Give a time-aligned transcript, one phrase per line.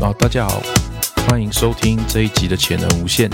[0.00, 0.62] 好，大家好，
[1.28, 3.28] 欢迎收听这一集的潜能无限。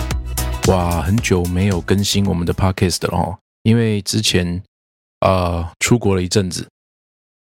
[0.67, 4.61] 哇，很久没有更新我们的 podcast 了哦，因为之前
[5.21, 6.67] 呃出国了一阵子，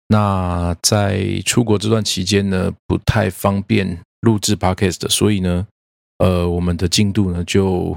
[0.08, 5.68] 那在出国这段期间呢，不太方便录制 podcast，所以呢，
[6.18, 7.96] 呃，我们的进度呢就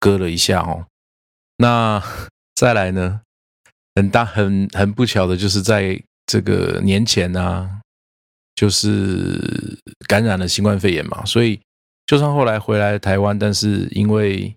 [0.00, 0.84] 搁了一下哦。
[1.58, 2.02] 那
[2.56, 3.20] 再来呢，
[3.94, 7.80] 很大很很不巧的就是在这个年前呢。
[8.56, 11.60] 就是感染了新冠肺炎嘛，所以
[12.06, 14.54] 就算后来回来台湾，但是因为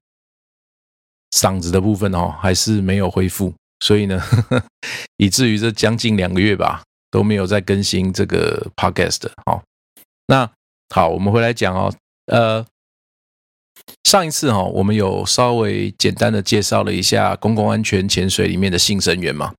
[1.32, 4.22] 嗓子的部分哦，还是没有恢复，所以呢，
[5.18, 9.62] 以至于这将近两个月吧，都没有再更新这个 podcast 哦。
[10.28, 10.50] 那
[10.94, 11.94] 好，我们回来讲哦，
[12.26, 12.66] 呃，
[14.04, 19.54] 上一次哈，我们有稍微简单的介绍了一下公共安全潜水里面的新生源嘛。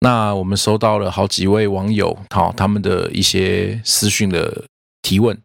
[0.00, 4.64] 那我们收到了好几位网友，好他们的一些私讯的
[5.04, 5.38] 提问，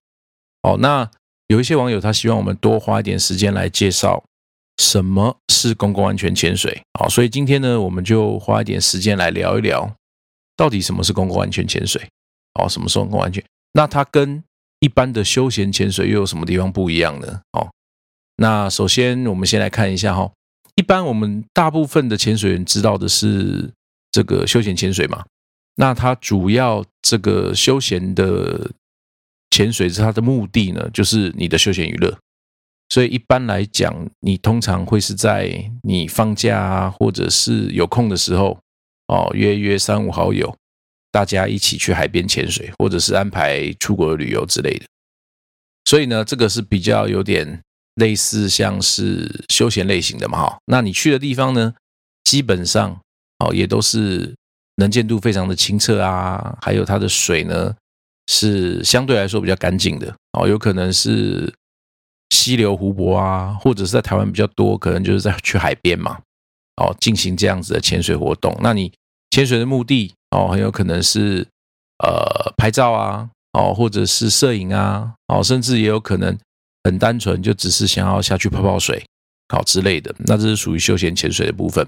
[0.63, 1.11] 哦，那
[1.47, 4.23] 有一些网友他希望我们多花一点时间来介绍
[4.77, 9.93] 什么是公共安全潜水，好，所以今天呢，我们就花一点时间来聊一聊，
[10.55, 12.01] 到底什么是公共安全潜水，
[12.59, 13.43] 哦，什么是公共安全？
[13.73, 14.43] 那它跟
[14.79, 17.41] 一般的休闲潜水又有什么地方不一样呢？
[17.51, 17.69] 哦，
[18.37, 20.31] 那首先我们先来看一下哈，
[20.75, 23.71] 一般我们大部分的潜水员知道的是。
[24.11, 25.23] 这个休闲潜水嘛，
[25.75, 28.71] 那它主要这个休闲的
[29.51, 32.17] 潜水是它的目的呢，就是你的休闲娱乐。
[32.89, 38.59] 所以一般来讲，你通常会是在你放假啊，或者是有空的时候
[39.07, 40.55] 哦，约约三五好友，
[41.11, 44.85] 大家一起去海边潜水，或者是安排出国旅游之类的。
[45.85, 47.61] 所以呢，这个是比较有点
[47.95, 50.57] 类似像是休闲类型的嘛，哈。
[50.65, 51.73] 那你去的地方呢，
[52.23, 52.99] 基本上。
[53.41, 54.35] 哦，也都是
[54.75, 57.73] 能见度非常的清澈啊，还有它的水呢
[58.31, 61.51] 是相对来说比较干净的哦，有可能是
[62.29, 66.19] 溪流、湖泊啊，或者是在台湾比较多，可能就是在去海边嘛，
[66.75, 68.55] 哦，进行这样子的潜水活动。
[68.61, 68.93] 那你
[69.31, 71.47] 潜水的目的哦，很有可能是
[72.03, 76.37] 呃拍照啊，哦，或者是摄影啊，哦，甚至也有可能
[76.83, 79.03] 很单纯，就只是想要下去泡泡水，
[79.51, 80.13] 好之类的。
[80.19, 81.87] 那这是属于休闲潜水的部分。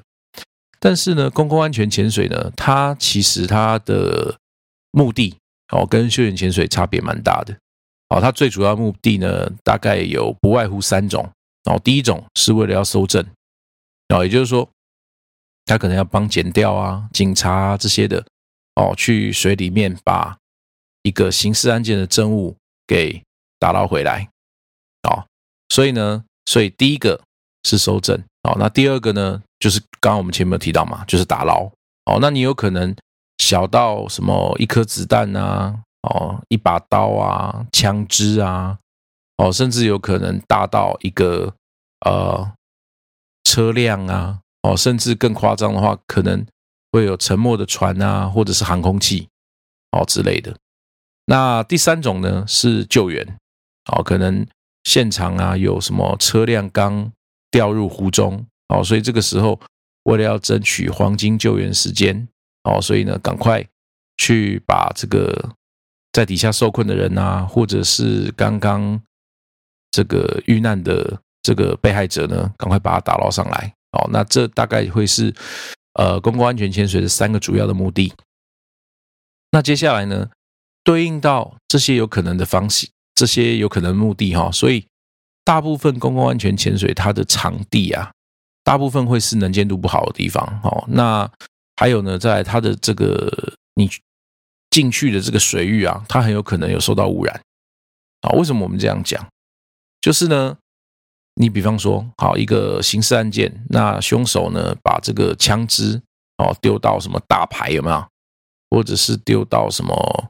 [0.80, 4.36] 但是呢，公共安全潜水呢，它其实它的
[4.92, 5.36] 目的
[5.72, 7.58] 哦，跟休闲潜水差别蛮大的
[8.10, 8.22] 哦。
[8.22, 11.30] 它最主要目的呢，大概有不外乎三种
[11.66, 11.80] 哦。
[11.84, 13.26] 第一种是为了要搜证
[14.10, 14.68] 哦，也就是说，
[15.66, 18.24] 他可能要帮检调啊、警察这些的
[18.76, 20.38] 哦，去水里面把
[21.04, 22.56] 一个刑事案件的证物
[22.86, 23.22] 给
[23.60, 24.28] 打捞回来
[25.04, 25.26] 哦。
[25.70, 27.22] 所以呢，所以第一个
[27.64, 29.42] 是搜证哦，那第二个呢？
[29.60, 31.72] 就是刚刚我们前面有提到嘛，就是打捞
[32.06, 32.18] 哦。
[32.20, 32.96] 那你有可能
[33.42, 38.78] 小到什么一颗子弹啊，哦，一把刀啊，枪支啊，
[39.38, 41.52] 哦，甚至有可能大到一个
[42.06, 42.54] 呃
[43.44, 46.46] 车辆啊，哦，甚至更夸张的话，可能
[46.92, 49.28] 会有沉没的船啊，或者是航空器
[49.92, 50.56] 哦之类的。
[51.26, 53.26] 那第三种呢是救援
[53.92, 54.46] 哦，可能
[54.84, 57.12] 现场啊有什么车辆刚
[57.50, 58.46] 掉入湖中。
[58.68, 59.60] 哦，所以这个时候，
[60.04, 62.26] 为了要争取黄金救援时间，
[62.64, 63.66] 哦，所以呢，赶快
[64.18, 65.50] 去把这个
[66.12, 69.02] 在底下受困的人啊，或者是刚刚
[69.92, 73.74] 这个遇难的这个被害者呢，赶快把他打捞上来。
[73.92, 75.34] 哦，那这大概会是
[75.94, 78.14] 呃公共安全潜水的三个主要的目的。
[79.52, 80.30] 那接下来呢，
[80.84, 84.86] 对应到这些有可能的方式，这些有可能目的哈，所以
[85.44, 88.12] 大部分公共安全潜水它的场地啊。
[88.64, 91.30] 大部分会是能见度不好的地方，哦，那
[91.82, 93.90] 还有呢，在它的这个你
[94.70, 97.42] 进去的这个水域啊，它很有可能有受到污染，
[98.22, 99.28] 啊，为什么我们这样讲？
[100.00, 100.56] 就是呢，
[101.34, 106.00] 你比方说，好一个刑事案件，那凶手呢把这个枪支
[106.38, 108.08] 哦丢到什么大排有没有？
[108.70, 110.30] 或者是丢到什么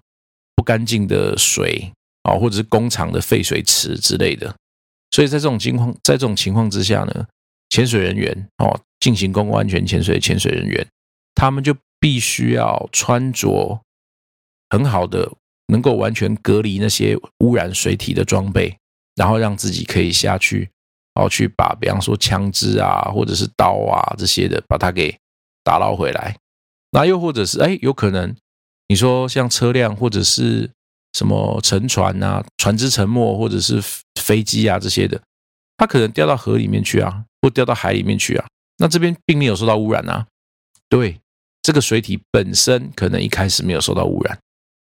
[0.56, 1.92] 不干净的水
[2.24, 4.56] 啊，或者是工厂的废水池之类的，
[5.12, 7.28] 所以在这种情况，在这种情况之下呢？
[7.70, 10.88] 潜水人员哦，进行公共安全潜水潜水人员，
[11.36, 13.82] 他们就必须要穿着
[14.70, 15.32] 很好的
[15.68, 18.78] 能够完全隔离那些污染水体的装备，
[19.16, 20.70] 然后让自己可以下去，
[21.14, 25.18] 然后去把比方说枪支啊，或者是刀啊这些的，把它给
[25.64, 26.36] 打捞回来。
[26.92, 28.36] 那又或者是哎，有可能
[28.88, 30.70] 你说像车辆或者是
[31.14, 33.82] 什么沉船啊、船只沉没，或者是
[34.20, 35.22] 飞机啊这些的，
[35.78, 38.46] 它可能掉到河里面去啊，或掉到海里面去啊。
[38.78, 40.26] 那这边并没有受到污染啊，
[40.92, 41.22] 对，
[41.62, 44.38] 这个水体本身可能一开始没有受到污染。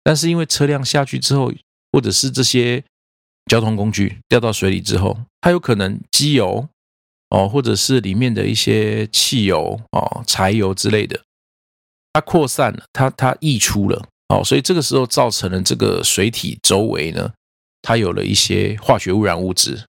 [0.04, 1.50] 但是因为车辆下去之后，
[1.94, 2.84] 或者是这些
[3.46, 6.68] 交通工具掉到水里之后，它有可能机油
[7.30, 11.24] 哦，或者是里面的一些汽油哦、柴油之类的，
[12.12, 17.32] 它扩散了，它它溢出了哦，所以这个时候造成了这个水体周围呢，
[17.82, 19.86] 它有了一些化学污染物质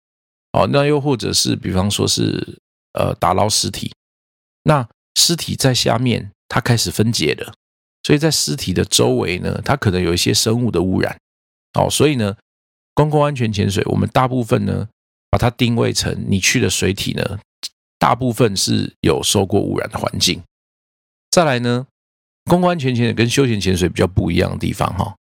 [0.52, 0.68] 哦。
[0.70, 2.58] 那又或者是比方说是
[2.92, 3.90] 呃打捞尸体，
[4.64, 7.54] 那尸体在下面它开始分解了。
[8.04, 11.16] 所以在尸体的周围呢，它可能有一些生物的污染，
[11.74, 12.36] 哦，所以呢，
[12.94, 14.88] 公共安全潜水，我们大部分呢
[15.30, 17.38] 把它定位成你去的水体呢，
[17.98, 20.42] 大部分是有受过污染的环境。
[21.30, 21.86] 再来呢，
[22.46, 25.14] 公共安全潜水跟休闲潜水比较不一样的地方哈，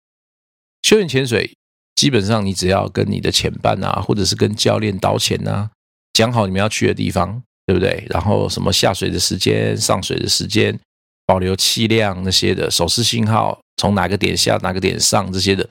[0.81, 1.55] 休闲潜水
[1.93, 5.69] 基本上你只要跟你的潜伴啊，或者是跟教练导潜啊，
[6.13, 8.05] 讲好你们要去的地方，对不对？
[8.09, 10.79] 然后什么下水的时间、上水的时间。
[11.23, 15.65] 保留气量那些的手势信号，从哪个点下哪个点上这些的，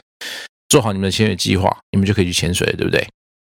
[0.71, 3.07] 做好你们的潜水计划，你们就可以去潜水，对不对？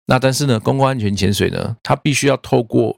[0.06, 2.96] 那但是呢，公共安全潜水呢，它必须要透过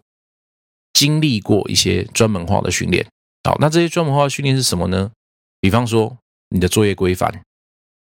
[0.93, 3.05] 经历过一些专门化的训练。
[3.43, 5.11] 好，那这些专门化的训练是什么呢？
[5.61, 6.17] 比方说
[6.51, 7.43] 你的作业规范，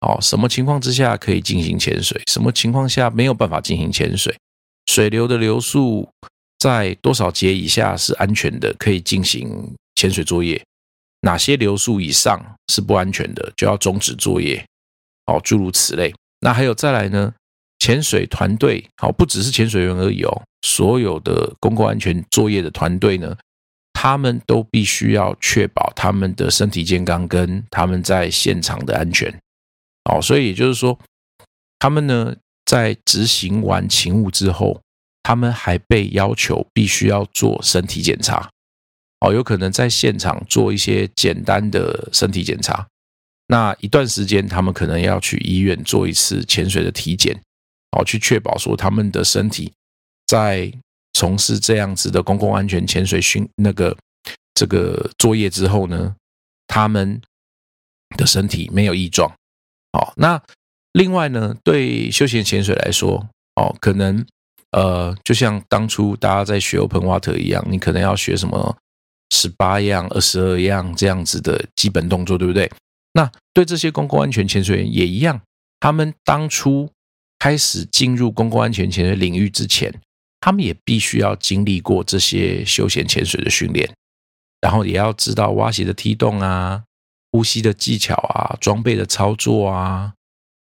[0.02, 4.36] 哦，什么情况之下可以进行潜水，什么情况下没有办法进行潜水，
[4.88, 6.10] 水流的流速
[6.60, 10.62] 在多少节以下是安全的，可以进行潜水作业。
[11.22, 14.66] 哪些流速以上是不安全的，就要终止作业，
[15.26, 16.14] 哦，诸如此类。
[16.42, 17.34] 那还有再来呢？
[17.80, 23.38] 潜水团队，好，不只是潜水员而已哦，所有的公共安全作业的团队呢，
[23.94, 29.34] 他们都必须要确保他们的身体健康跟他们在现场的安全，
[30.12, 31.00] 哦，所以也就是说，
[31.80, 32.36] 他们呢
[32.66, 34.82] 在执行完勤务之后，
[35.30, 38.50] 他们还被要求必须要做身体检查。
[39.20, 42.88] 哦，有可能在现场做一些简单的身体检查，
[43.46, 47.40] 那一段时间他们可能要去医院做一次潜水的体检，
[47.92, 49.72] 哦，去确保说他们的身体
[50.26, 50.74] 在
[51.14, 53.96] 从事这样子的公共安全潜水训那个
[54.56, 56.16] 这个作业之后呢，
[56.66, 57.22] 他们
[58.18, 59.32] 的身体没有异状。
[59.92, 60.42] 哦，那
[60.94, 64.26] 另外呢，对休闲潜水来说，哦，可能
[64.72, 68.78] 呃，就像当初大家在学 Open Water 一样，你可能要学什么？
[69.32, 72.68] 十八样、二十二样这样子的基本动作，对不对？
[73.14, 75.40] 那对这些公共安全潜水员也一样，
[75.80, 76.90] 他们当初
[77.38, 79.94] 开始进入公共安全潜水领域之前，
[80.42, 83.88] 他们也必须要经历过这些休闲潜水的训练，
[84.62, 86.84] 然后也要知道蛙鞋的踢动啊、
[87.32, 90.12] 呼吸的技巧啊、装备的操作啊、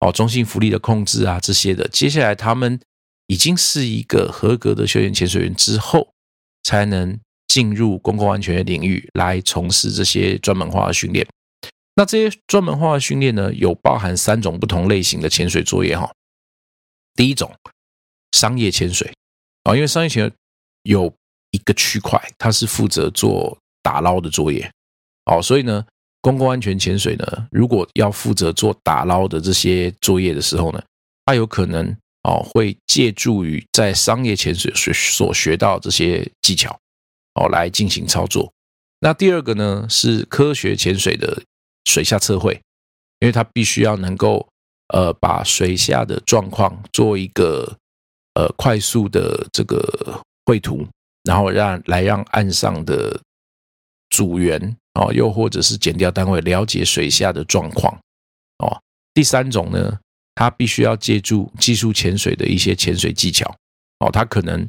[0.00, 1.86] 哦中性浮力的控制啊这些的。
[1.86, 2.80] 接下来，他们
[3.30, 6.12] 已经是一个合格的休闲潜水员之后，
[6.64, 7.18] 才能。
[7.50, 11.26] 进入公共安全的领域来从事这些专门化的训练。
[11.96, 16.08] 那这些专门化的训练呢，有包含三种不同类型的潜水作业哈。
[17.16, 17.52] 第一种，
[18.30, 19.12] 商业潜水
[19.64, 20.32] 啊，因为商业潜水
[20.84, 21.12] 有
[21.50, 24.70] 一个区块，它是负责做打捞的作业
[25.24, 25.84] 哦，所以呢，
[26.20, 30.80] 公共安全潜水呢，如果要负责做打捞的这些作业的时候呢，
[31.24, 36.78] 它有可能哦会借助于在商业潜水所所学到这些技巧。
[37.34, 38.52] 哦，来进行操作。
[38.98, 41.42] 那第二个呢，是科学潜水的
[41.84, 42.60] 水下测绘，
[43.20, 44.46] 因为它必须要能够
[44.88, 47.76] 呃把水下的状况做一个
[48.34, 50.84] 呃快速的这个绘图，
[51.22, 53.20] 然后让来让岸上的
[54.10, 57.96] 组员哦，又或者是减掉单位了解水下的状况
[58.58, 58.82] 哦。
[59.14, 59.98] 第三种呢，
[60.34, 63.54] 它必须要借助技术潜水的一些潜水技巧
[63.98, 64.68] 哦，它可能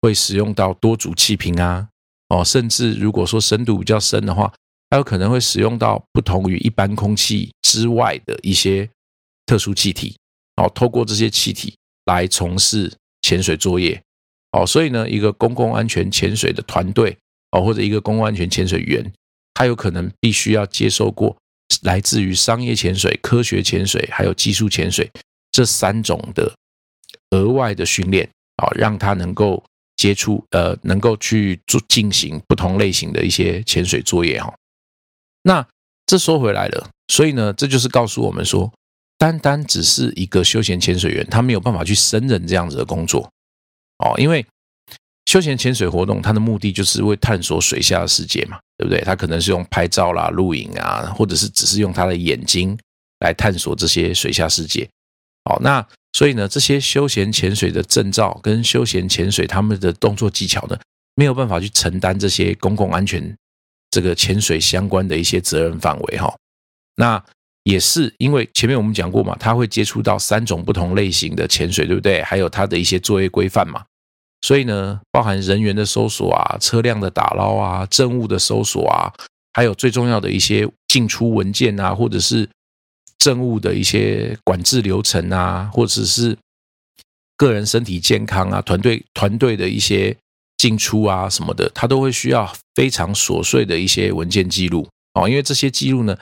[0.00, 1.88] 会使用到多组气瓶啊。
[2.28, 4.50] 哦，甚至如果说深度比较深的话，
[4.88, 8.88] 它有可能会使用到不同于一般空气之外的一些
[9.44, 10.16] 特殊气体，
[10.56, 11.74] 哦，透过这些气体
[12.06, 12.90] 来从事
[13.20, 14.02] 潜水作业，
[14.52, 17.14] 哦，所以呢，一个公共安全潜水的团队，
[17.50, 19.12] 哦，或者一个公共安全潜水员，
[19.52, 21.36] 他有可能必须要接受过
[21.82, 25.10] 来自于商业潜水、科学潜水还有技术潜水
[25.50, 26.52] 这三种的
[27.30, 29.62] 额外的训练，啊，让他能够。
[29.94, 34.52] 接触呃，能够去做进行不同类型的一些潜水作业哈。
[35.42, 35.64] 那
[36.06, 38.72] 这说回来了，所以呢，这就是告诉我们说，
[39.16, 43.30] 单单只是一个休闲潜水员，他没有办法去胜任这样子的工作
[43.98, 44.44] 哦，因为
[45.26, 49.00] 休闲潜水活动它的目的就是为探索水下的世界嘛，对不对？
[49.02, 52.76] 他可能是用拍照啦、录影啊，或者是只是用他的眼睛
[53.20, 54.88] 来探索这些水下世界。
[55.44, 60.78] 好，那所以呢，这些休闲潜水的证照跟休闲潜水他们的动作技巧呢，
[61.14, 63.34] 没有办法去承担这些公共安全
[63.90, 66.34] 这个潜水相关的一些责任范围哈。
[66.96, 67.24] 那
[67.64, 72.22] 也是因为前面我们讲过嘛，他会接触到三种不同类型的潜水，对不对？
[72.22, 73.82] 还有他的一些作业规范嘛。
[74.42, 79.10] 所以呢，包含人员的搜索啊、车辆的打捞啊、证物的搜索啊，
[79.54, 82.48] 还有最重要的一些进出文件啊，或者是。
[83.18, 86.36] 政务的一些管制流程啊，或者是
[87.36, 90.16] 个人身体健康啊，团队团队的一些
[90.56, 95.28] 进出啊什么的，他都会需要非常琐碎的一些文件记录哦。
[95.28, 96.18] 因为这些记录呢，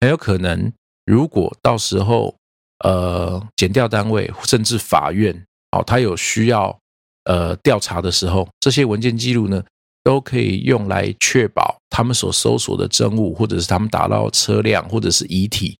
[0.00, 0.72] 很有可能
[1.06, 2.34] 如果到时候
[2.82, 6.76] 呃，检调单位甚至法院哦，他有需要
[7.24, 9.62] 呃调查的时候，这些文件记录呢，
[10.02, 15.76] 都可以用来确保他们所搜索的证物，或者是他们打捞车辆或者是遗体。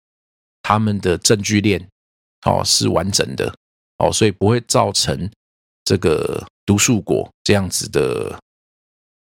[0.63, 1.89] 他们的证据链
[2.45, 3.53] 哦是完整的
[3.99, 5.31] 哦，所以不会造成
[5.85, 8.39] 这个毒树果这样子的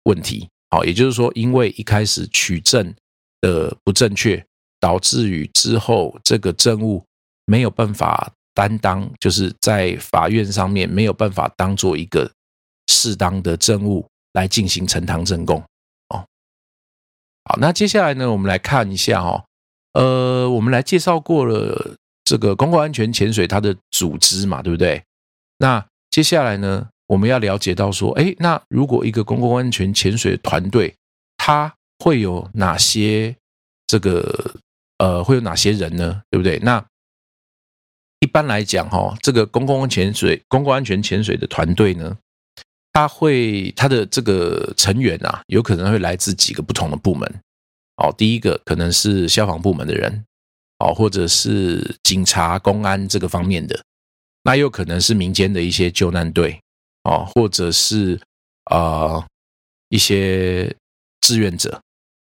[0.05, 0.49] 问题。
[0.71, 2.95] 好，也就是说，因为一开始取证
[3.43, 4.45] 的不正确，
[4.81, 7.05] 导致于之后这个证物
[7.45, 12.29] 没有办法担当，就是在法院上面没有办法当做一个
[12.89, 15.61] 适当的证物来进行呈堂证供。
[16.09, 16.27] 哦，
[17.45, 19.45] 好，那接下来呢，我们来看一下哦。
[19.93, 25.01] 呃，我们来介绍过了这个公共安全潜水它的组织嘛，对不对？
[25.59, 30.93] 那接下来呢，我们要了解到说，哎，那如果一个公共安全潜水团队，
[31.37, 33.37] 它会有哪些
[33.87, 34.57] 这个
[34.99, 36.21] 呃，会有哪些人呢？
[36.29, 36.59] 对不对？
[36.59, 36.85] 那
[38.29, 42.15] 一般来讲，哈，这个公共潜水、公共安全潜水的团队呢，
[42.93, 47.27] 他会他的这个成员啊，有可能会来自几个不同的部门。
[47.97, 50.23] 哦，第一个可能是消防部门的人，
[50.81, 53.83] 哦，或者是警察、公安这个方面的，
[54.43, 56.61] 那又可能是民间的一些救难队，
[57.05, 58.21] 哦，或者是
[58.65, 59.27] 啊
[59.89, 60.77] 一些
[61.23, 61.81] 志愿者，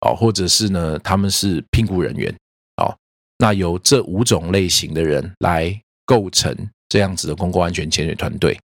[0.02, 2.32] 哦，或者是呢他们是聘雇人员，
[2.76, 2.96] 哦，
[3.40, 6.52] 那由这五种类型的人来构成
[6.90, 8.60] 这样子的公共安全潜水团队，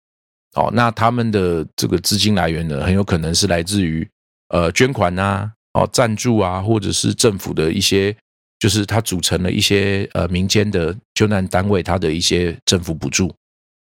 [0.57, 4.07] 哦，那他们的这个资金来源呢，很有可能是来自于
[4.49, 5.51] 呃捐款呐。
[5.75, 8.17] 哦，赞助啊，或者是政府的一些，
[8.59, 13.33] 就是他组成了一些呃民间的救难单位，他的一些政府补助。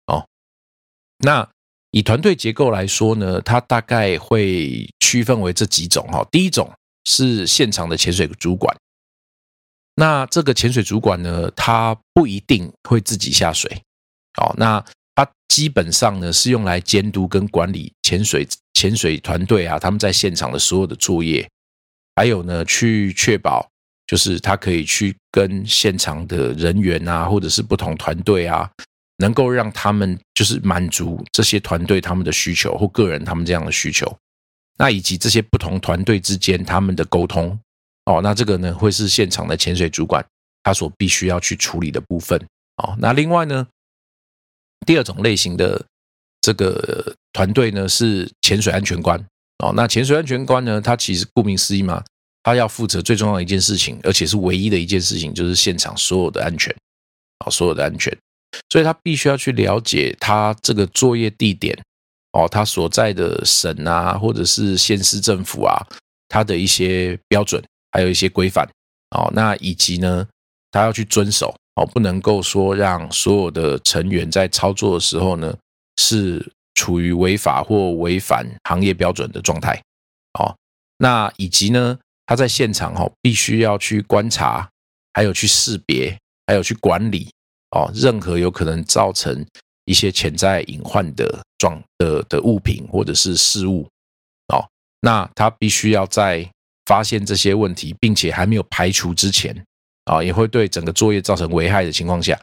[0.07, 0.25] 哦，
[1.19, 1.47] 那
[1.91, 6.25] 以团队结构来说呢，它大概会区分为这几种哈。
[6.31, 6.71] 第一种
[7.03, 8.75] 是现场的潜水主管，
[9.95, 13.69] 那这个潜水主管呢，他不一定会自己下水。
[14.41, 14.83] 哦，那
[15.15, 21.47] 他基本上呢是用来监督跟管理潜水潜水团队啊，他们在现场的所有的作业。
[22.15, 23.67] 还有呢，去确保
[24.07, 28.69] 就是他可以去跟现场的人员啊，或者是不同团队啊，
[29.17, 34.15] 能够让他们就是满足这些团队他们的需求或个人他们这样的需求，
[34.77, 37.57] 那以及这些不同团队之间他们的沟通
[38.05, 40.25] 哦，那这个呢会是现场的潜水主管
[40.63, 42.39] 他所必须要去处理的部分
[42.77, 42.95] 哦。
[42.99, 43.67] 那另外呢，
[44.85, 45.85] 第二种类型的
[46.41, 49.23] 这个团队呢是潜水安全官。
[49.59, 50.81] 哦，那潜水安全官呢？
[50.81, 52.03] 他其实顾名思义嘛，
[52.41, 56.75] 他要负责最重要的一件事情，而且是唯一的一件事情，就是现场所有的安全，
[57.37, 58.13] 啊，所有的安全。
[58.69, 61.79] 所以他必须要去了解他这个作业地点，
[62.33, 65.79] 哦，他所在的省啊，或者是县市政府啊，
[66.27, 68.67] 他的一些标准，还有一些规范，
[69.11, 70.27] 哦，那以及呢，
[70.69, 75.55] 他要去遵守，哦，不能够说让所有的成员在操作的时候呢
[75.95, 76.51] 是。
[76.75, 79.79] 处于违法或违反行业标准的状态，
[80.39, 80.57] 哦，
[80.97, 84.67] 那以及呢，他在现场哈，必须要去观察，
[85.13, 87.31] 还有去识别，还有去管理，
[87.69, 89.45] 哦，任何有可能造成
[89.85, 93.87] 一些潜在隐患的状的的物品或者是事物，
[94.51, 94.65] 哦，
[94.99, 96.49] 那他必须要在
[96.85, 99.55] 发现这些问题，并且还没有排除之前，
[100.05, 102.39] 啊，也会对整个作业造成危害的情况下，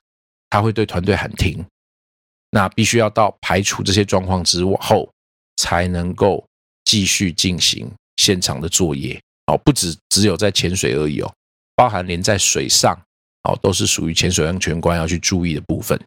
[0.48, 1.64] 他会对团队喊停。
[2.50, 5.08] 那必须要到排除这些状况之后，
[5.56, 6.44] 才能够
[6.84, 9.56] 继续进行现场的作业哦。
[9.58, 11.32] 不止只有在潜水而已哦，
[11.76, 13.00] 包含连在水上
[13.44, 16.00] 哦，都是属于潜水安全官要去注意的部分。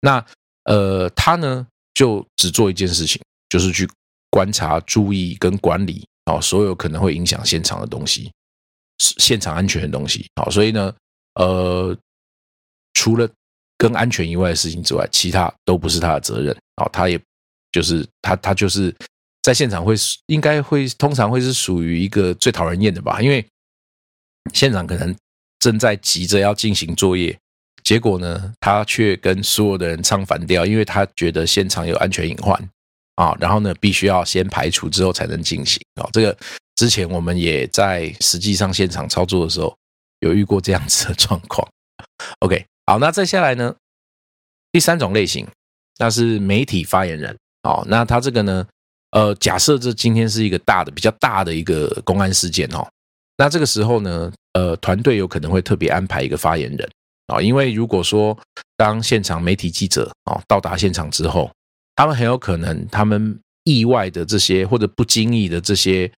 [0.00, 0.22] 那
[0.64, 3.88] 呃，他呢就只做一件事情，就是去
[4.28, 8.32] 观察、注意跟管理哦，所有可能会影响现场的东西，
[8.98, 10.26] 现场安全的东西。
[10.36, 10.94] 好，所以呢，
[11.34, 11.96] 呃。
[12.94, 13.26] 除了
[13.78, 16.88] 跟安全以外的事情之外，其他都不是他的责任哦。
[16.92, 17.18] 他也
[17.72, 18.94] 就是他他就是
[19.40, 19.94] 在现场会
[20.26, 23.44] 应该会通常会是属于一个最讨人厌的吧，因为
[24.52, 25.16] 现场可能
[25.58, 27.36] 正在急着要进行作业，
[27.82, 32.70] 结果呢，他却跟所有的人唱反调，因为他觉得现场有安全隐患
[33.14, 36.08] 啊，然后呢，必须要先排除之后才能进行哦。
[36.12, 36.36] 这个
[36.76, 39.76] 之前我们也在实际上现场操作的时候
[40.20, 41.66] 有遇过这样子的状况。
[42.40, 42.64] OK。
[42.84, 43.72] 好，那再下来呢？
[44.72, 45.46] 第三种类型，
[45.98, 47.34] 那是媒体发言人。
[47.62, 48.66] 哦，那他这个呢？
[49.12, 52.84] 呃，假设这今天是一个大的、比较大的一个公安事件哦。
[53.36, 56.90] 那这个时候呢，呃，团队有可能会特别安排一个发言人
[57.28, 58.36] 啊，因为如果说
[58.76, 61.48] 当现场媒体记者啊到达现场之后，
[61.96, 66.10] 他们很有可能他们意外的这些或者不经意的这些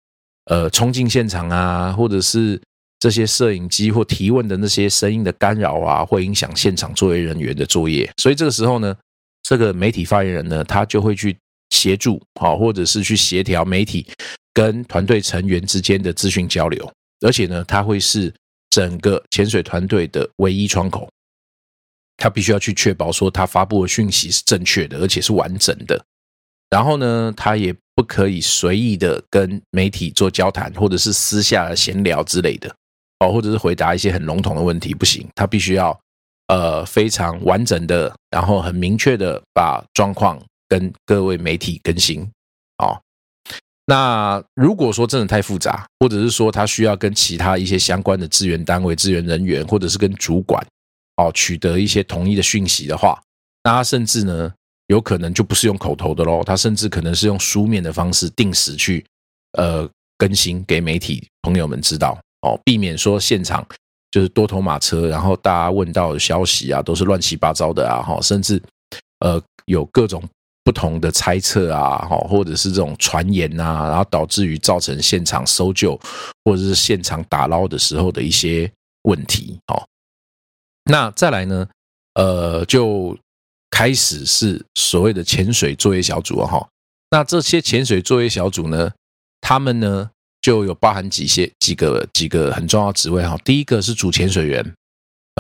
[0.46, 2.62] 呃冲进现场啊，或者是。
[3.00, 8.10] 这些摄影机或提问的那些声音的干扰啊，会影响现场作业人员的作业。
[8.16, 8.96] 所以这个时候呢，
[9.42, 11.36] 这个媒体发言人呢，他就会去
[11.72, 14.08] 协助，好，或者是去协调媒体
[14.54, 16.90] 跟团队成员之间的资讯交流。
[17.28, 18.34] 而且呢，他会是
[18.70, 21.10] 整个潜水团队的唯一窗口。
[22.18, 26.04] 他必须要去确保说，他发布的讯息是正确的，而且是完整的。
[26.70, 32.74] 然后呢，他也不可以随意的跟媒体做交谈，或者是私下闲聊之类的。
[33.20, 35.98] 哦，或者是回答一些很笼统的问题不行，他必须要
[36.48, 42.28] 呃非常完整的，然后很明确的把状况跟各位媒体更新。
[42.80, 43.00] 哦，
[43.86, 50.66] 那如果说真的太复杂，或者是说他需要跟其他一些相关的资源单位、资源人员，或者是跟主管
[51.18, 53.22] 哦取得一些统一的讯息的话，
[53.64, 54.52] 那他甚至呢
[54.88, 59.06] 有可能就不是用口头的喽，他甚至可能是用书面的方式定时去
[59.58, 62.18] 呃更新给媒体朋友们知道。
[62.42, 63.66] 哦，避免说现场
[64.12, 68.62] 就是多头马车，然后大家问到的消息啊，都是乱七八糟的啊，哈，甚至
[69.20, 70.22] 呃有各种
[70.62, 75.98] 不同的猜测啊，或者是这种传言呐，然后导致于造成现场搜救
[76.44, 78.70] 或者是现场打捞的时候的一些
[79.04, 79.58] 问题。
[79.68, 79.82] 哦，
[80.86, 81.68] 那再来呢，
[82.16, 83.18] 呃，就
[83.70, 86.68] 开始是所谓的潜水作业小组哈，
[87.12, 88.92] 那这些潜水作业小组呢，
[89.42, 90.10] 他们呢？
[90.42, 94.62] 就有包含几些几个几个很重要职位哈，第一个是主潜水员，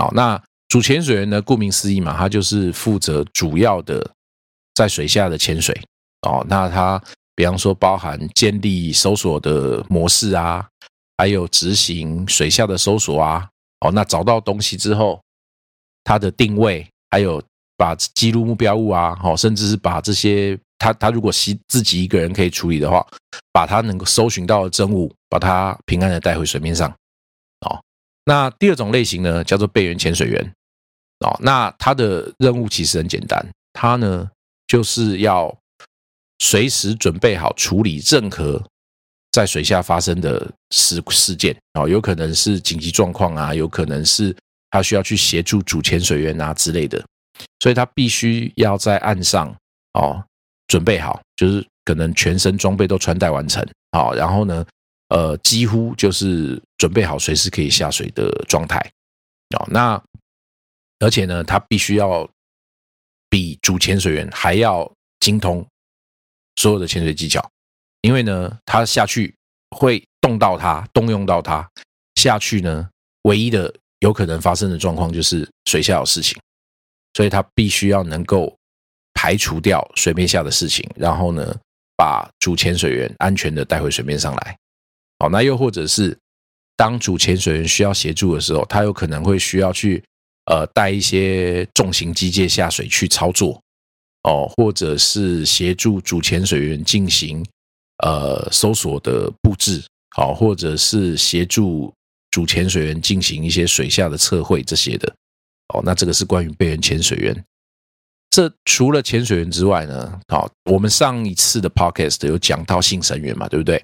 [0.02, 4.12] 哦，那主潜水员呢，顾名思义嘛，他就是负责主要的
[4.74, 5.78] 在水下的潜水，
[6.22, 7.04] 哦，那他
[7.36, 10.66] 比方说包含建立搜索的模式啊，
[11.18, 13.50] 还有执行水下的搜索啊，
[13.82, 15.22] 哦，那找到东西之后，
[16.04, 17.42] 他的定位，还有
[17.78, 20.58] 把记录目标物啊，好，甚至是把这些。
[20.80, 23.08] 他他如果自自己一个人可以处理的话，
[23.54, 26.90] 把他能够搜寻到的真物，把它平安的带回水面上。
[27.62, 27.80] 哦，
[28.26, 30.54] 那第二种类型呢，叫做备援潜水员。
[31.20, 34.30] 哦，那他的任务其实很简单，他呢
[34.68, 35.58] 就是要
[36.40, 38.62] 随时准备好处理任何
[39.32, 41.56] 在水下发生的事事件。
[41.76, 44.36] 哦，有可能是紧急状况啊，有可能是
[44.74, 46.98] 他需要去协助主潜水员啊之类的，
[47.60, 49.56] 所以他必须要在岸上
[49.94, 50.26] 哦。
[50.66, 54.66] 准备好，就是可能全身装备都穿戴完成，好，然后呢，
[55.10, 58.80] 呃，几乎就是准备好随时可以下水的状态，
[59.56, 60.02] 哦，那
[61.00, 62.28] 而且呢，他必须要
[63.30, 65.64] 比主潜水员还要精通
[66.56, 67.48] 所有的潜水技巧，
[68.02, 69.36] 因为呢，他下去
[69.70, 71.70] 会动到他，动用到他
[72.16, 72.90] 下去呢，
[73.24, 73.72] 唯一的
[74.04, 76.40] 有可能发生的状况就是水下有事情，
[77.16, 78.56] 所以他必须要能够。
[79.16, 81.56] 排除掉水面下的事情，然后呢，
[81.96, 84.58] 把主潜水员安全的带回水面上来。
[85.20, 86.18] 好，那又或者是
[86.76, 90.04] 当主潜水员需要协助的时候，他有可能会需要去
[90.48, 93.62] 呃带一些重型机械下水去操作，
[94.24, 97.46] 哦，或者是协助主潜水员进行
[98.04, 99.82] 呃搜索的布置，
[100.18, 101.94] 好，或者是协助
[102.34, 105.08] 主潜水员进行一些水下的测绘这些的。
[105.72, 107.46] 哦，那这个是关于备援潜水员。
[108.32, 110.20] 这除了潜水员之外呢？
[110.28, 113.84] 好，我们上一次的 podcast 有讲到性神员嘛，对不对？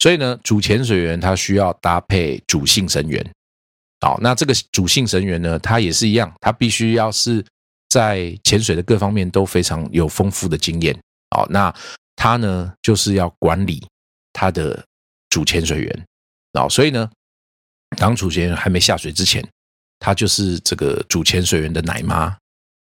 [0.00, 3.24] 所以呢，主潜水员他需要搭配主性神员。
[4.00, 7.44] 好，那这个主性神员呢，他也是一样，他必须要是
[7.88, 10.98] 在潜水的各方面都非常有丰富的经验。
[11.30, 11.72] 好，那
[12.16, 13.86] 他呢，就是要管理
[14.32, 14.84] 他的
[15.30, 16.04] 主潜水员。
[16.54, 17.08] 好，所以呢，
[17.94, 19.46] 当主潜员还没下水之前，
[19.98, 22.36] 他就是这个主潜水员的奶妈。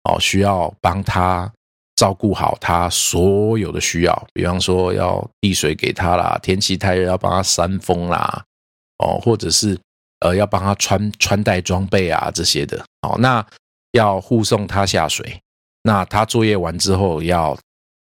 [0.03, 1.51] 哦，需要帮他
[1.97, 8.43] 照顾好他所有的需要，比方说要递水给他啦，天气太热要帮他扇风啦，
[8.99, 9.77] 哦，或者是
[10.19, 12.81] 呃要帮他穿穿戴装备啊这些的。
[13.01, 13.45] 哦，那
[13.91, 15.38] 要护送他下水。
[15.83, 17.57] 那他作业完之后，要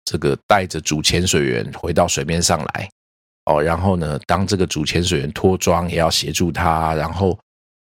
[0.06, 2.88] 这个带着主潜水员回到水面上来。
[3.50, 7.36] 哦，然后呢，当这个主潜水员脱妆，也要协助他，然后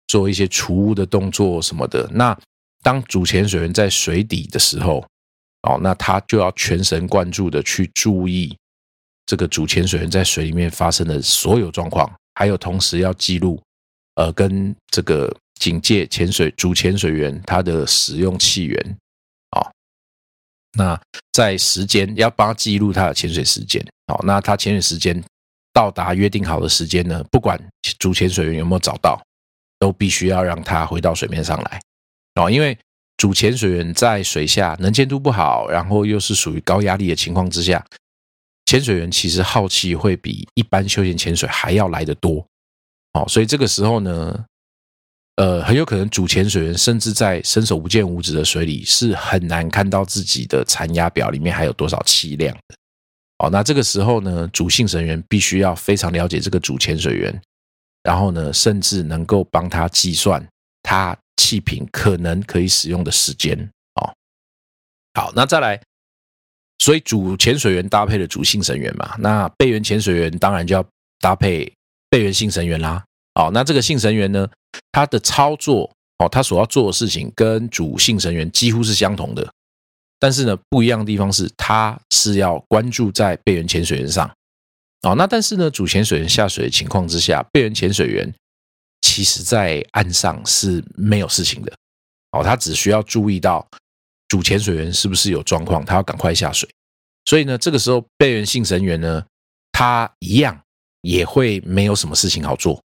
[0.07, 2.07] 做一些除污的动作什么的。
[2.13, 2.37] 那
[2.83, 5.03] 当主潜水员在水底的时候，
[5.63, 8.55] 哦，那他就要全神贯注的去注意
[9.25, 13.59] 这个主潜水员在水里面发生的所有状况，还有同时要记录，
[14.13, 18.97] 呃，跟这个警戒潜水主潜水员他的使用气源，
[19.49, 19.65] 啊，
[20.77, 21.01] 那
[21.31, 25.23] 在时间要帮他记录他的潜水时间，好，那他潜水时间
[25.75, 27.59] 到达约定好的时间呢，不管
[27.99, 29.21] 主潜水员有没有找到，
[29.77, 31.81] 都必须要让他回到水面上来。
[32.35, 32.77] 哦，因为
[33.17, 37.85] 主潜水员在水下能见度不好，然后又是属于高压力的情况之下，
[38.65, 42.47] 潜水员其实耗气会比一般休闲潜水还要来得多。
[43.11, 44.45] 哦，所以这个时候呢，
[45.35, 52.57] 呃，很有可能主潜水员甚至在伸手不见五指的水里是很难看到自己的残压表里面还有多少气量。
[53.39, 57.41] 哦，那这个时候呢，主信神员必须要非常了解这个主潜水员，
[58.03, 60.45] 然后呢，甚至能够帮他计算
[60.83, 61.17] 他。
[61.37, 63.55] 气瓶可能可以使用的时间
[63.95, 64.09] 哦，
[65.13, 65.79] 好，那再来，
[66.79, 70.83] 所以主潜水员搭配了主信神员嘛，那备员潜水员当然就要
[71.19, 71.71] 搭配
[72.09, 73.03] 备员信神员啦。
[73.35, 74.49] 哦，那这个信神员呢，
[74.93, 79.47] 他的操作哦，他所要做的事情跟主信神员几乎是相同的，
[80.19, 84.29] 但是呢，不一样的地方是，他是要关注在备员潜水员上。
[85.03, 88.33] 哦，那但是呢，主潜水员下水的情况之下，备员潜水员。
[89.01, 91.71] 其实，在岸上是没有事情的，
[92.31, 93.65] 哦，他只需要注意到
[94.27, 96.67] 主潜水员是不是有状况，他要赶快下水。
[97.25, 99.23] 所以呢，这个时候备员性神员呢，
[99.71, 100.59] 他一样
[101.01, 102.81] 也会没有什么事情好做，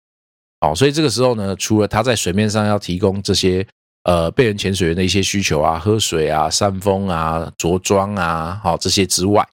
[0.62, 3.68] 哦，所以这个时候呢，除了他在水面上要提供这些
[4.06, 9.48] 呃被人潜水员的一些需求啊，喝水啊、扇风啊、着装啊，好这些之外，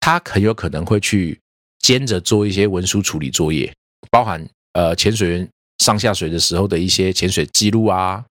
[0.00, 1.38] 他很有可能会去
[1.80, 3.70] 兼着做一些文书处理作业，
[4.10, 5.48] 包含呃潜水员。
[5.78, 8.24] 上下水的时候的一些潜水记录啊，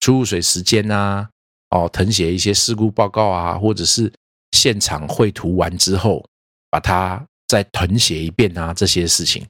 [0.00, 1.26] 出入水时间啊，
[1.70, 4.12] 哦，誊写一些事故报告啊，或者是
[4.50, 6.22] 现场绘图完之后，
[6.70, 9.44] 把它再誊写一遍啊，这些事情，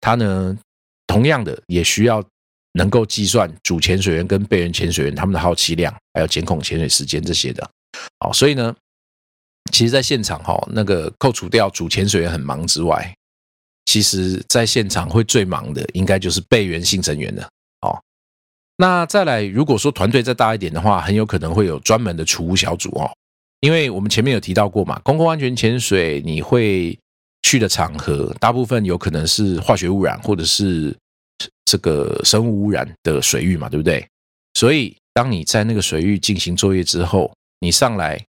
[0.00, 0.58] 他呢，
[1.06, 2.22] 同样的也需要
[2.78, 7.68] 能够计算主潜水员跟备员潜水员他们的耗气量，还有监控潜水时间这些的，
[8.20, 8.74] 哦，所以呢，
[9.72, 13.12] 其实在现场哈，那个扣除掉主潜水员很忙之外。
[13.90, 17.48] 其实，在现场会最忙的，应该就是备援性成员了。
[17.80, 17.98] 哦，
[18.76, 23.10] 那再来，如果说团队再大一点的话，很有可能会有专门的储物小组哦。
[23.60, 26.98] 因为我们前面有提到过嘛，公共安全潜水，你会
[27.42, 30.94] 去的场合，大部分有可能是化学污染或者是
[31.64, 34.06] 这个生物污染的水域嘛，对不对？
[34.54, 38.24] 所以，当你在那个水域进行作业之后，你上来，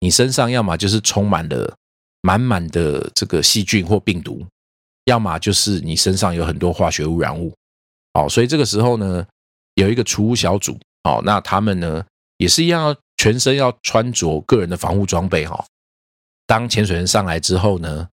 [0.00, 1.74] 你身上要么就是充满了
[2.22, 4.46] 满满的这个细菌或病毒。
[5.06, 7.52] 要么就是你身上有很多化学污染物，
[8.12, 9.26] 哦，所以这个时候呢，
[9.74, 12.04] 有一个除污小组，哦，那他们呢
[12.36, 15.64] 也是一样，全身要穿着个人的防护装备，哈。
[16.46, 18.08] 当潜水员上来之后呢，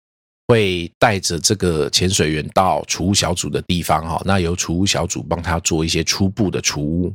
[0.47, 7.13] 会带着这个潜水员到储物小组的地方，哈，那由储物小组帮他做一些初步的除污，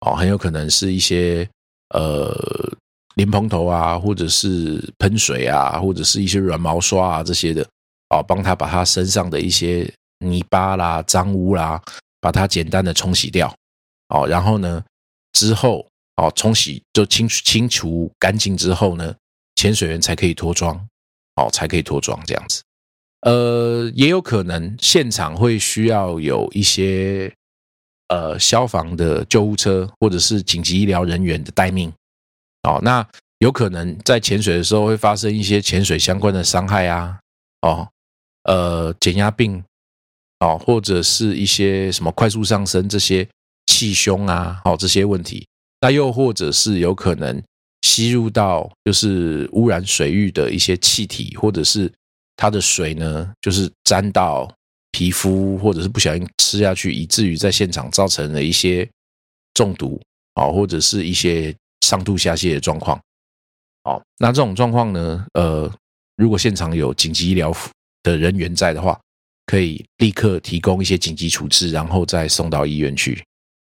[0.00, 1.48] 哦，很有可能是一些
[1.94, 2.32] 呃
[3.14, 7.66] 淋蓬头啊，或者是喷水啊，或者是一些软毛刷啊这些的。
[8.10, 11.80] 哦，帮他把他身上的一些泥巴啦、脏污啦，
[12.20, 13.54] 把它简单的冲洗掉。
[14.08, 14.84] 哦，然后呢，
[15.32, 19.14] 之后哦，冲洗就清清除干净之后呢，
[19.54, 20.84] 潜水员才可以脱妆。
[21.40, 22.62] 哦，才可以脱妆这样子。
[23.22, 27.32] 呃，也有可能现场会需要有一些
[28.08, 31.92] 呃消防的救护车或者是紧急医疗人员的待命。
[32.62, 33.06] 哦，那
[33.38, 37.18] 有可能在潜水的时候会发生一些潜水相关的伤害啊。
[37.62, 37.88] 哦。
[38.44, 39.62] 呃，减压病
[40.38, 43.28] 哦，或者是一些什么快速上升这些
[43.66, 45.46] 气胸啊，好这些问题，
[45.82, 47.40] 那又或者是有可能
[48.00, 51.92] 吸入到就是污染水域的一些气体，或者是
[52.36, 54.50] 它的水呢，就是沾到
[54.90, 58.88] 皮肤，或者是不小心吃下去，以至于在现场造成了一些
[59.52, 60.00] 中毒
[60.34, 62.98] 啊，或者是一些上吐下泻的状况。
[63.84, 65.70] 哦，那这种状况呢，呃，
[66.16, 67.54] 如果现场有紧急医疗
[68.02, 68.98] 的人员在的话，
[69.46, 73.22] 可以立刻提供一些紧急处置，然后再送到医院去，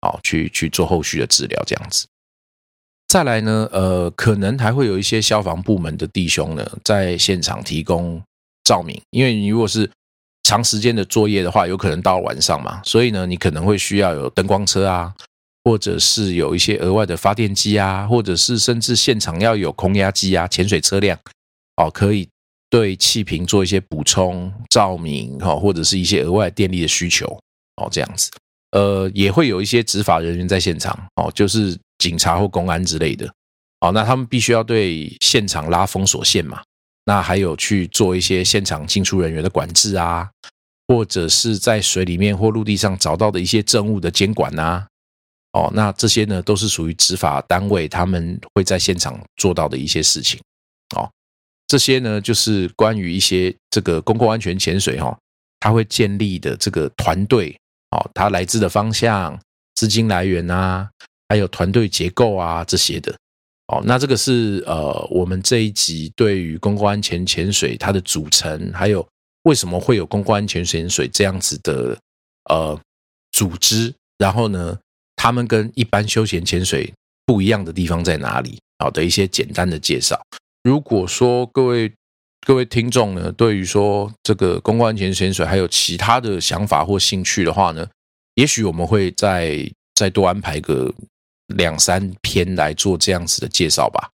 [0.02, 2.08] 好去去做后续的治疗，这样子。
[3.16, 8.22] 再来呢，呃，可能还会有一些消防部门的弟兄呢，在现场提供
[8.66, 9.90] 照明，因为你如果是
[10.44, 15.14] 长时间的作业的话，有可能到晚上嘛，所以呢，你可能会需要有灯光车啊，
[15.64, 21.18] 或者是有一些额外的发电机啊，或者是甚至现场要有空压机啊、潜水车辆
[21.78, 22.28] 哦，可以
[22.70, 27.26] 对气瓶做一些补充、照明哈，或者是一些额外电力的需求
[27.82, 28.30] 哦，这样子。
[28.72, 33.28] 呃，也会有一些执法人员在现场哦，就是警察或公安之类的
[33.80, 36.62] 哦，那他们必须要对现场拉封锁线嘛，
[37.06, 40.30] 那还有去做一些现场进出人员的管制啊，
[40.88, 44.86] 或者是在水里面或陆地上找到的一些证物的监管呐。
[45.54, 50.40] 哦，那这些呢，都是属于执法单位他们会在现场做到的一些事情。
[50.96, 51.10] 哦，
[51.66, 55.18] 这些呢，就是关于一些这个公共安全潜水哈，
[55.60, 57.58] 它会建立的这个团队，
[57.92, 59.40] 哦，它来自的方向、
[59.76, 60.90] 资金来源啊，
[61.30, 63.16] 还有团队结构啊这些的。
[63.68, 69.08] 哦，那这个是呃，我们这一集对于公共安全潜水它的组成，还有
[69.44, 71.98] 为什么会有公共安全潜水这样子的
[72.50, 72.80] 呃
[73.32, 74.78] 组织，然后呢？
[75.18, 76.94] 他们跟一般休闲潜水
[77.26, 78.60] 不一样的地方在哪里？
[78.78, 80.22] 好的一些简单的介绍。
[80.62, 81.92] 如果说各位
[82.46, 87.88] 各位听众呢，对于说这个公共安全潜水还有其他的想法或兴趣的话呢，
[88.36, 90.94] 也许我们会再再多安排一个
[91.48, 94.10] 两三篇来做这样子的介绍吧。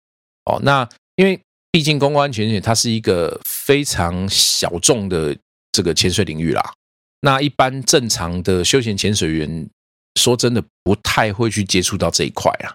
[0.45, 1.41] 哦，那因为
[1.71, 5.37] 毕竟公共安全潜水它是一个非常小众的
[5.73, 6.73] 这个潜水领域啦。
[7.21, 9.69] 那一般正常的休闲潜水员。
[10.17, 12.75] 说真的，不太会去接触到这一块啊。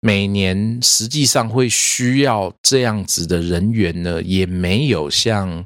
[0.00, 5.62] 每年实际上会需要这样子的人员呢，也没有像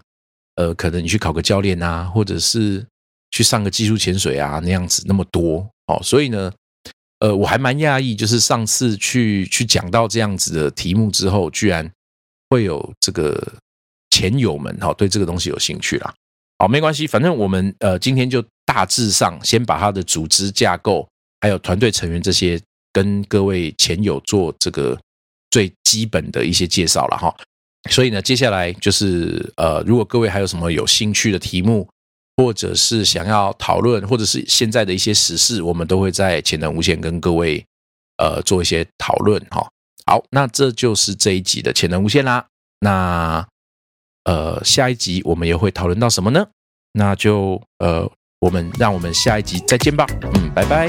[0.57, 2.85] 呃，可能你去考个教练啊，或者是
[3.31, 6.01] 去上个技术潜水啊那样子那么多哦。
[6.03, 6.53] 所以呢，
[7.25, 11.91] 呃，我还蛮讶异，就是上次去去讲到这样子的题目之后，居然
[12.51, 13.53] 会有这个
[14.11, 16.13] 前友们哈对这个东西有兴趣啦。
[16.59, 18.45] 好，没关系，反正我们呃今天就。
[18.67, 21.07] 大致上，先把他的组织架构，
[21.43, 22.59] 还有团队成员这些，
[22.95, 24.99] 跟各位前友做这个
[25.51, 27.33] 最基本的一些介绍了哈。
[27.91, 31.87] 所以呢，接下来就是呃，如果各位还有什么有兴趣的题目，
[32.37, 37.65] 或者是想要讨论，或者是现在的一些时事，我们都会在潜能无限跟各位
[38.19, 39.69] 呃做一些讨论哈。
[40.07, 42.47] 好，那这就是这一集的潜能无限啦。
[42.81, 43.47] 那
[44.25, 46.47] 呃，下一集我们也会讨论到什么呢？
[46.93, 48.11] 那就呃。
[48.41, 50.87] 我们让我们下一集再见吧，嗯，拜拜。